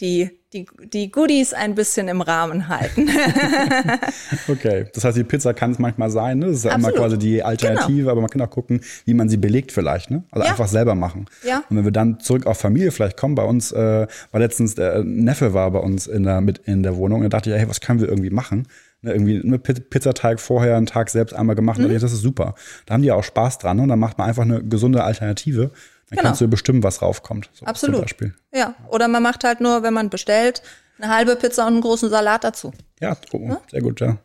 [0.01, 3.09] die, die, die Goodies ein bisschen im Rahmen halten.
[4.47, 6.47] okay, das heißt, die Pizza kann es manchmal sein, ne?
[6.47, 8.11] Das ist ja immer quasi die Alternative, genau.
[8.11, 10.23] aber man kann auch gucken, wie man sie belegt vielleicht, ne?
[10.31, 10.51] Also ja.
[10.51, 11.25] einfach selber machen.
[11.43, 11.63] Ja.
[11.69, 15.03] Und wenn wir dann zurück auf Familie vielleicht kommen, bei uns äh, war letztens der
[15.03, 17.67] Neffe war bei uns in der mit in der Wohnung und da dachte ich, hey,
[17.67, 18.67] was können wir irgendwie machen?
[19.01, 21.77] Ne, irgendwie eine Pizzateig vorher einen Tag selbst einmal gemacht.
[21.77, 21.85] Mhm.
[21.85, 22.55] Und das ist super.
[22.85, 23.77] Da haben die ja auch Spaß dran.
[23.77, 23.83] Ne?
[23.83, 25.71] Und dann macht man einfach eine gesunde Alternative.
[26.09, 26.29] Dann genau.
[26.29, 27.49] kannst du bestimmen, was raufkommt.
[27.53, 28.15] So Absolut.
[28.53, 28.75] Ja.
[28.89, 30.61] Oder man macht halt nur, wenn man bestellt,
[30.99, 32.73] eine halbe Pizza und einen großen Salat dazu.
[33.01, 33.61] Ja, oh, ja?
[33.69, 34.17] sehr gut, ja.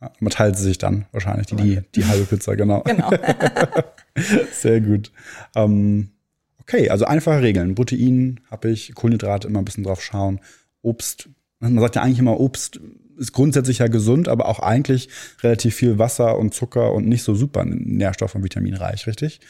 [0.00, 0.12] ja.
[0.20, 2.82] Man teilt sie sich dann wahrscheinlich, die, die, die halbe Pizza, genau.
[2.82, 3.10] genau.
[4.52, 5.10] sehr gut.
[5.56, 6.10] Ähm,
[6.60, 7.74] okay, also einfache Regeln.
[7.74, 10.40] Protein habe ich, Kohlenhydrate immer ein bisschen drauf schauen.
[10.82, 12.80] Obst, man sagt ja eigentlich immer, Obst
[13.16, 15.08] ist grundsätzlich ja gesund, aber auch eigentlich
[15.42, 19.40] relativ viel Wasser und Zucker und nicht so super nährstoff- und vitaminreich, richtig?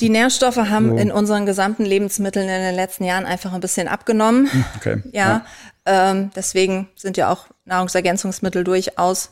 [0.00, 0.96] Die Nährstoffe haben so.
[0.96, 4.50] in unseren gesamten Lebensmitteln in den letzten Jahren einfach ein bisschen abgenommen.
[4.50, 5.02] Hm, okay.
[5.12, 5.44] Ja,
[5.86, 6.10] ja.
[6.10, 9.30] Ähm, deswegen sind ja auch Nahrungsergänzungsmittel durchaus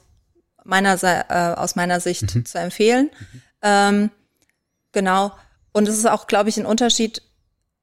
[0.64, 2.44] meiner, äh, aus meiner Sicht mhm.
[2.44, 3.10] zu empfehlen.
[3.12, 3.42] Mhm.
[3.62, 4.10] Ähm,
[4.92, 5.32] genau.
[5.72, 7.22] Und es ist auch, glaube ich, ein Unterschied,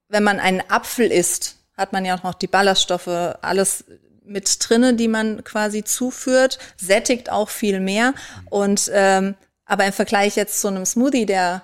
[0.10, 3.86] wenn man einen Apfel isst, hat man ja auch noch die Ballaststoffe, alles
[4.26, 8.14] mit drinne, die man quasi zuführt, sättigt auch viel mehr.
[8.50, 11.64] Und ähm, aber im Vergleich jetzt zu einem Smoothie, der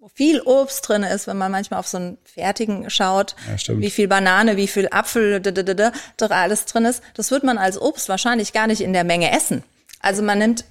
[0.00, 3.90] wo viel Obst drin ist, wenn man manchmal auf so einen fertigen schaut, ja, wie
[3.90, 8.54] viel Banane, wie viel Apfel, da alles drin ist, das wird man als Obst wahrscheinlich
[8.54, 9.62] gar nicht in der Menge essen.
[10.00, 10.64] Also man nimmt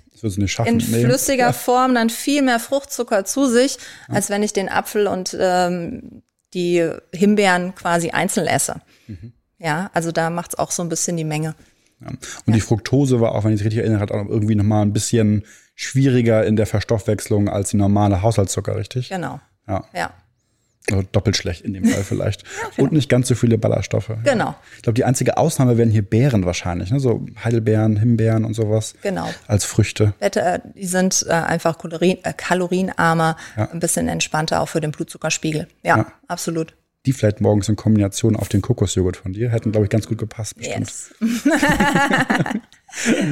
[0.65, 1.53] in flüssiger ja.
[1.53, 4.15] Form dann viel mehr Fruchtzucker zu sich, ja.
[4.15, 6.23] als wenn ich den Apfel und ähm,
[6.55, 8.81] die Himbeeren quasi einzeln esse.
[9.07, 9.33] Mhm.
[9.59, 11.53] Ja, also da macht es auch so ein bisschen die Menge.
[12.01, 12.07] Ja.
[12.07, 12.53] Und ja.
[12.53, 15.43] die Fructose war auch, wenn ich es richtig erinnere, auch irgendwie nochmal ein bisschen
[15.75, 19.09] schwieriger in der Verstoffwechslung als die normale Haushaltszucker, richtig?
[19.09, 19.39] Genau.
[19.67, 19.85] Ja.
[19.93, 20.11] ja.
[20.91, 22.43] Also doppelt schlecht in dem Fall vielleicht.
[22.43, 24.11] ja, Und nicht ganz so viele Ballaststoffe.
[24.23, 24.45] Genau.
[24.45, 24.59] Ja.
[24.77, 26.99] Ich glaube, die einzige Ausnahme wären hier Beeren wahrscheinlich, ne?
[26.99, 28.95] so Heidelbeeren, Himbeeren und sowas.
[29.01, 29.29] Genau.
[29.47, 30.13] Als Früchte.
[30.19, 33.69] Äh, die sind äh, einfach äh, kalorienarmer, ja.
[33.71, 35.67] ein bisschen entspannter auch für den Blutzuckerspiegel.
[35.83, 36.73] Ja, absolut
[37.05, 40.17] die vielleicht morgens in Kombination auf den Kokosjoghurt von dir hätten, glaube ich, ganz gut
[40.17, 40.55] gepasst.
[40.57, 40.79] Bestimmt.
[40.79, 41.13] Yes.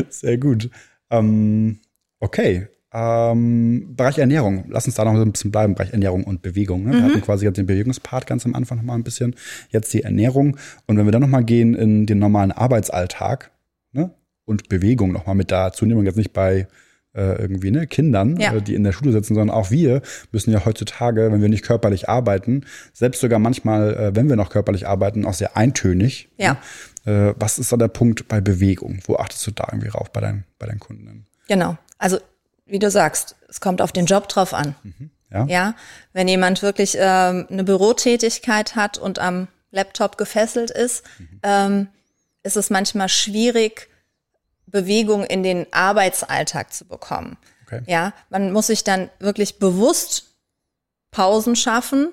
[0.22, 0.70] Sehr gut.
[1.10, 1.80] Ähm,
[2.20, 2.68] okay.
[2.94, 4.66] Ähm, Bereich Ernährung.
[4.70, 5.76] Lass uns da noch ein bisschen bleiben.
[5.76, 6.86] Bereich Ernährung und Bewegung.
[6.86, 6.94] Ne?
[6.94, 7.04] Wir mhm.
[7.04, 9.36] hatten quasi den Bewegungspart ganz am Anfang noch mal ein bisschen.
[9.70, 10.58] Jetzt die Ernährung.
[10.86, 13.52] Und wenn wir dann noch mal gehen in den normalen Arbeitsalltag
[13.92, 14.12] ne?
[14.46, 16.68] und Bewegung noch mal mit dazu nehmen, jetzt nicht bei
[17.18, 18.54] äh, irgendwie, ne, Kindern, ja.
[18.54, 20.02] äh, die in der Schule sitzen, sondern auch wir
[20.32, 24.50] müssen ja heutzutage, wenn wir nicht körperlich arbeiten, selbst sogar manchmal, äh, wenn wir noch
[24.50, 26.30] körperlich arbeiten, auch sehr eintönig.
[26.38, 26.54] Ja.
[26.54, 26.58] Ne?
[27.40, 29.00] Was ist da der Punkt bei Bewegung?
[29.06, 31.26] Wo achtest du da irgendwie rauf bei, dein, bei deinen Kunden?
[31.48, 31.78] Genau.
[31.98, 32.18] Also,
[32.66, 34.76] wie du sagst, es kommt auf den Job drauf an.
[34.84, 35.10] Mhm.
[35.32, 35.46] Ja.
[35.46, 35.76] ja.
[36.12, 41.40] Wenn jemand wirklich ähm, eine Bürotätigkeit hat und am Laptop gefesselt ist, mhm.
[41.44, 41.88] ähm,
[42.44, 43.88] ist es manchmal schwierig,
[44.68, 47.38] Bewegung in den Arbeitsalltag zu bekommen.
[47.66, 47.82] Okay.
[47.88, 50.36] Ja, man muss sich dann wirklich bewusst
[51.12, 52.10] Pausen schaffen.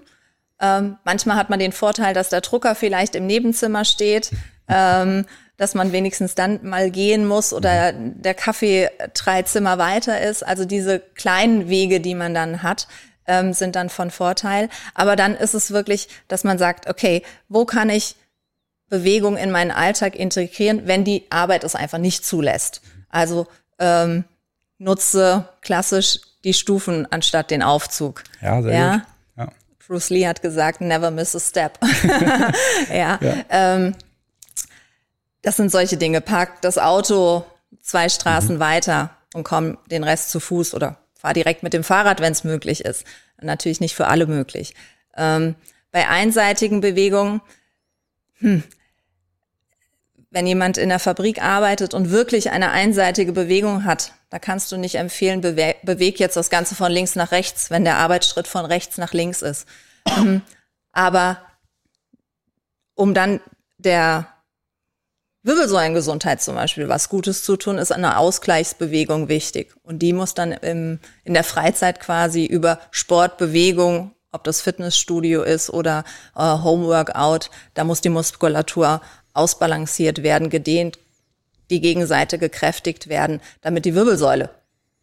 [0.60, 4.30] Ähm, manchmal hat man den Vorteil, dass der Drucker vielleicht im Nebenzimmer steht,
[4.68, 10.44] ähm, dass man wenigstens dann mal gehen muss oder der Kaffee drei Zimmer weiter ist.
[10.44, 12.88] Also diese kleinen Wege, die man dann hat,
[13.26, 14.68] ähm, sind dann von Vorteil.
[14.94, 18.16] Aber dann ist es wirklich, dass man sagt, okay, wo kann ich
[18.98, 22.80] Bewegung in meinen Alltag integrieren, wenn die Arbeit es einfach nicht zulässt.
[23.08, 23.46] Also
[23.78, 24.24] ähm,
[24.78, 28.22] nutze klassisch die Stufen anstatt den Aufzug.
[28.40, 28.92] Ja, sehr ja?
[28.92, 29.02] gut.
[29.36, 29.48] Ja.
[29.86, 31.78] Bruce Lee hat gesagt, never miss a step.
[32.88, 33.18] ja.
[33.20, 33.36] ja.
[33.50, 33.94] Ähm,
[35.42, 36.20] das sind solche Dinge.
[36.20, 37.44] Park das Auto
[37.82, 38.60] zwei Straßen mhm.
[38.60, 42.44] weiter und komm den Rest zu Fuß oder fahr direkt mit dem Fahrrad, wenn es
[42.44, 43.04] möglich ist.
[43.40, 44.74] Natürlich nicht für alle möglich.
[45.16, 45.54] Ähm,
[45.90, 47.40] bei einseitigen Bewegungen,
[48.38, 48.62] hm,
[50.34, 54.76] wenn jemand in der Fabrik arbeitet und wirklich eine einseitige Bewegung hat, da kannst du
[54.76, 58.64] nicht empfehlen, bewe beweg jetzt das Ganze von links nach rechts, wenn der Arbeitsschritt von
[58.64, 59.66] rechts nach links ist.
[60.16, 60.42] Mhm.
[60.92, 61.38] Aber
[62.96, 63.40] um dann
[63.78, 64.26] der
[65.44, 69.72] Wirbelsäulengesundheit zum Beispiel was Gutes zu tun, ist eine Ausgleichsbewegung wichtig.
[69.84, 75.44] Und die muss dann im, in der Freizeit quasi über Sport, Bewegung, ob das Fitnessstudio
[75.44, 76.02] ist oder
[76.34, 79.00] äh, Homeworkout, da muss die Muskulatur
[79.34, 80.98] ausbalanciert werden, gedehnt,
[81.70, 84.50] die Gegenseite gekräftigt werden, damit die Wirbelsäule,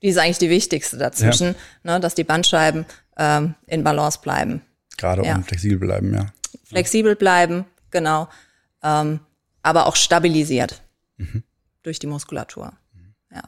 [0.02, 1.94] die ist eigentlich die wichtigste dazwischen, ja.
[1.94, 2.86] ne, dass die Bandscheiben
[3.18, 4.62] ähm, in Balance bleiben.
[4.98, 5.36] Gerade ja.
[5.36, 6.28] und flexibel bleiben, ja.
[6.64, 8.28] Flexibel bleiben, genau.
[8.84, 9.20] Ähm,
[9.62, 10.82] aber auch stabilisiert
[11.18, 11.44] mhm.
[11.84, 12.74] durch die Muskulatur.
[12.94, 13.14] Mhm.
[13.36, 13.44] Ja.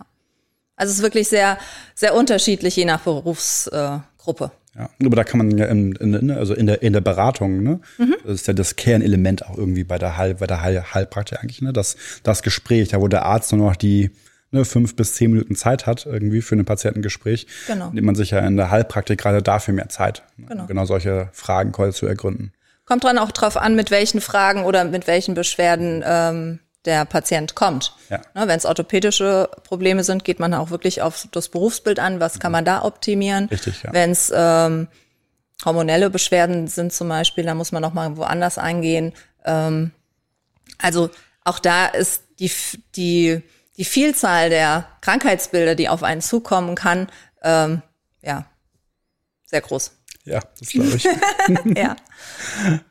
[0.76, 1.58] Also es ist wirklich sehr,
[1.96, 4.46] sehr unterschiedlich, je nach Berufsgruppe.
[4.46, 7.62] Äh, ja, aber da kann man ja in, in, also in, der, in der Beratung,
[7.62, 7.80] ne?
[7.98, 8.16] Mhm.
[8.24, 11.62] Das ist ja das Kernelement auch irgendwie bei der Heil, bei der Heil, Heilpraktik eigentlich,
[11.62, 11.74] ne?
[11.74, 14.10] Das, das Gespräch, da wo der Arzt nur noch die
[14.54, 17.92] ne, fünf bis zehn Minuten Zeit hat, irgendwie für ein Patientengespräch, genau.
[17.92, 20.48] nimmt man sich ja in der Heilpraktik gerade dafür mehr Zeit, ne?
[20.48, 20.66] genau.
[20.66, 22.52] genau solche Fragen zu ergründen.
[22.86, 27.56] Kommt dran auch drauf an, mit welchen Fragen oder mit welchen Beschwerden ähm, der Patient
[27.56, 27.96] kommt.
[28.10, 28.22] Ja.
[28.34, 32.20] Ne, Wenn es orthopädische Probleme sind, geht man auch wirklich auf das Berufsbild an.
[32.20, 33.46] Was kann man da optimieren?
[33.46, 33.94] Richtig, ja.
[33.94, 34.88] Wenn es ähm,
[35.64, 39.14] hormonelle Beschwerden sind zum Beispiel, dann muss man noch mal woanders eingehen.
[39.46, 39.92] Ähm,
[40.78, 41.10] also
[41.44, 42.52] auch da ist die,
[42.96, 43.42] die,
[43.78, 47.08] die Vielzahl der Krankheitsbilder, die auf einen zukommen kann,
[47.42, 47.82] ähm,
[48.22, 48.46] ja,
[49.46, 49.92] sehr groß.
[50.26, 51.04] Ja, das glaube ich.
[51.78, 51.96] ja.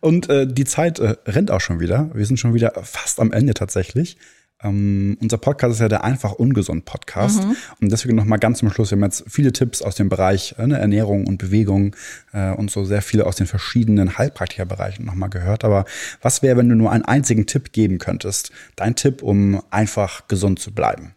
[0.01, 2.11] Und äh, die Zeit äh, rennt auch schon wieder.
[2.14, 4.18] Wir sind schon wieder fast am Ende tatsächlich.
[4.62, 7.57] Ähm, unser Podcast ist ja der einfach ungesund Podcast mhm.
[7.81, 8.90] und deswegen noch mal ganz zum Schluss.
[8.90, 11.97] Wir haben jetzt viele Tipps aus dem Bereich äh, ne, Ernährung und Bewegung
[12.33, 15.64] äh, und so sehr viele aus den verschiedenen Heilpraktikerbereichen noch mal gehört.
[15.64, 15.85] Aber
[16.21, 18.53] was wäre, wenn du nur einen einzigen Tipp geben könntest?
[18.77, 21.14] Dein Tipp, um einfach gesund zu bleiben?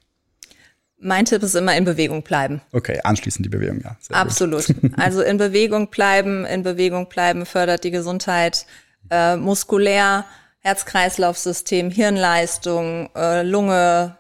[0.98, 2.62] Mein Tipp ist immer in Bewegung bleiben.
[2.72, 3.98] Okay, anschließend die Bewegung, ja.
[4.12, 4.66] Absolut.
[4.98, 8.66] also in Bewegung bleiben, in Bewegung bleiben fördert die Gesundheit
[9.10, 10.26] äh, muskulär,
[10.60, 14.18] Herz-Kreislauf-System, Hirnleistung, äh, Lunge.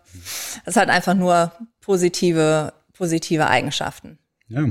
[0.65, 4.19] Es hat einfach nur positive, positive Eigenschaften.
[4.47, 4.67] Ja,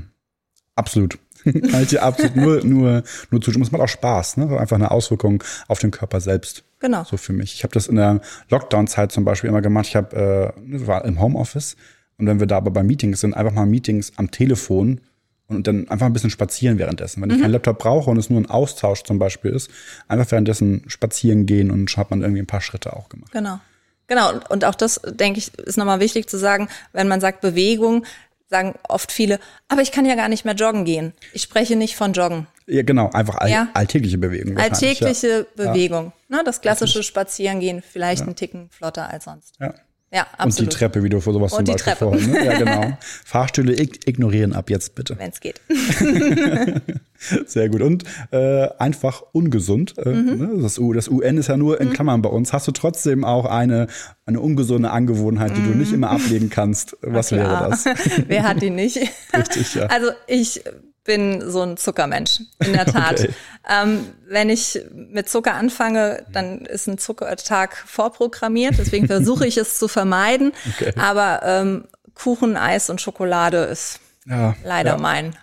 [0.77, 1.19] absolut.
[1.45, 3.65] Kann ich dir absolut nur, nur, nur zustimmen.
[3.65, 4.59] Es macht auch Spaß, ne?
[4.59, 6.65] Einfach eine Auswirkung auf den Körper selbst.
[6.81, 7.05] Genau.
[7.05, 7.55] So für mich.
[7.55, 9.87] Ich habe das in der Lockdown-Zeit zum Beispiel immer gemacht.
[9.89, 11.77] Ich habe, äh, war im Homeoffice
[12.19, 15.01] und wenn wir da aber bei Meetings sind, einfach mal Meetings am Telefon
[15.47, 17.21] und dann einfach ein bisschen spazieren währenddessen.
[17.23, 17.37] Wenn mhm.
[17.37, 19.71] ich keinen Laptop brauche und es nur ein Austausch zum Beispiel ist,
[20.09, 23.33] einfach währenddessen spazieren gehen und hat man irgendwie ein paar Schritte auch gemacht.
[23.33, 23.61] Genau.
[24.07, 28.05] Genau, und auch das, denke ich, ist nochmal wichtig zu sagen, wenn man sagt Bewegung,
[28.51, 31.15] sagen oft viele, aber ich kann ja gar nicht mehr joggen gehen.
[31.33, 32.47] Ich spreche nicht von Joggen.
[32.67, 33.69] Ja, genau, einfach all, ja.
[33.73, 34.59] alltägliche Bewegung.
[34.59, 35.65] Alltägliche ja.
[35.73, 36.13] Bewegung.
[36.29, 36.37] Ja.
[36.37, 38.27] Ne, das klassische Spazierengehen, vielleicht ja.
[38.27, 39.55] einen Ticken flotter als sonst.
[39.59, 39.75] Ja.
[40.15, 40.47] Ja, absolut.
[40.47, 42.05] Und die Treppe, wie du vor sowas Und zum Beispiel Treppe.
[42.05, 42.31] vorhin.
[42.31, 42.45] Ne?
[42.45, 42.97] Ja, genau.
[43.25, 45.19] Fahrstühle ignorieren ab jetzt bitte.
[45.19, 45.61] Wenn es geht.
[47.47, 47.83] Sehr gut.
[47.83, 49.99] Und äh, einfach ungesund.
[49.99, 50.39] Äh, mhm.
[50.39, 50.63] ne?
[50.63, 51.95] das, das, UN ist ja nur in mhm.
[51.95, 52.53] Klammern bei uns.
[52.53, 53.89] Hast du trotzdem auch eine,
[54.25, 55.73] eine ungesunde Angewohnheit, die mhm.
[55.73, 56.97] du nicht immer ablegen kannst?
[57.01, 57.85] Was wäre das?
[58.29, 58.99] Wer hat die nicht?
[59.37, 59.87] Richtig, ja.
[59.87, 60.63] Also ich
[61.05, 63.21] bin so ein Zuckermensch, in der Tat.
[63.21, 63.35] Okay.
[63.69, 69.79] Ähm, wenn ich mit Zucker anfange, dann ist ein Zuckertag vorprogrammiert, deswegen versuche ich es
[69.79, 70.53] zu vermeiden.
[70.75, 70.93] Okay.
[70.97, 74.99] Aber ähm, Kuchen, Eis und Schokolade ist ja, leider ja.
[74.99, 75.37] mein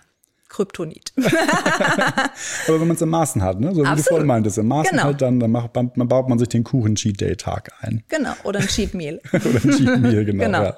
[0.52, 1.12] Kryptonit.
[1.16, 3.74] Aber wenn man es in Maßen hat, ne?
[3.74, 3.98] so wie Absolut.
[3.98, 5.04] du vorhin meintest, im Maßen genau.
[5.04, 8.02] halt, dann, dann, macht, dann baut man sich den Kuchen Cheat Day Tag ein.
[8.08, 9.20] Genau, oder ein Cheat Meal.
[9.32, 10.44] oder ein Cheat Meal, genau.
[10.44, 10.62] genau.
[10.62, 10.76] Ja.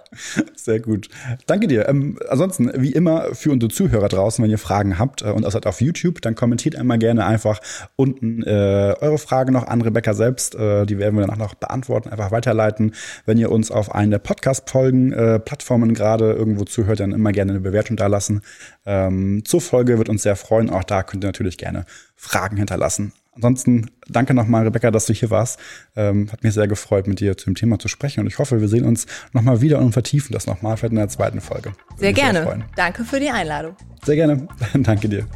[0.54, 1.08] Sehr gut.
[1.46, 1.88] Danke dir.
[1.88, 5.66] Ähm, ansonsten, wie immer, für unsere Zuhörer draußen, wenn ihr Fragen habt äh, und seid
[5.66, 7.60] auf YouTube, dann kommentiert einmal gerne einfach
[7.96, 10.54] unten äh, eure Frage noch an Rebecca selbst.
[10.54, 12.94] Äh, die werden wir dann auch noch beantworten, einfach weiterleiten.
[13.26, 17.60] Wenn ihr uns auf eine Podcast-Folgen, äh, Plattformen gerade irgendwo zuhört, dann immer gerne eine
[17.60, 18.42] Bewertung da lassen.
[18.86, 20.70] Ähm, zur Folge wird uns sehr freuen.
[20.70, 21.84] Auch da könnt ihr natürlich gerne
[22.16, 23.12] Fragen hinterlassen.
[23.34, 25.58] Ansonsten danke nochmal, Rebecca, dass du hier warst.
[25.96, 28.20] Ähm, hat mich sehr gefreut, mit dir zum Thema zu sprechen.
[28.20, 31.08] Und ich hoffe, wir sehen uns nochmal wieder und vertiefen das nochmal, vielleicht in der
[31.08, 31.70] zweiten Folge.
[31.70, 32.44] Würde sehr gerne.
[32.44, 33.76] Sehr danke für die Einladung.
[34.04, 34.46] Sehr gerne.
[34.74, 35.26] danke dir.